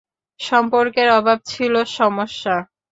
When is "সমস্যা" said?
1.93-2.55